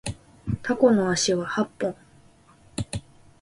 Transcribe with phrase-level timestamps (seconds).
[0.63, 1.95] タコの足は八本